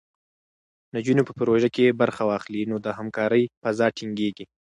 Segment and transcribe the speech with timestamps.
[0.95, 4.45] نجونې په پروژو کې برخه واخلي، نو د همکارۍ فضا ټینګېږي.